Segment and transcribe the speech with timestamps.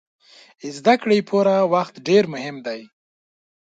[0.61, 2.81] د زده کړې لپاره وخت ډېر مهم دی.